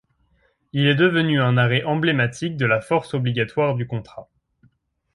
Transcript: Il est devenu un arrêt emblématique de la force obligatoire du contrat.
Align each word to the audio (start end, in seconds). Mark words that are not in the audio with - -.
Il 0.73 0.87
est 0.87 0.95
devenu 0.95 1.39
un 1.39 1.57
arrêt 1.57 1.83
emblématique 1.83 2.57
de 2.57 2.65
la 2.65 2.81
force 2.81 3.13
obligatoire 3.13 3.75
du 3.75 3.85
contrat. 3.85 4.29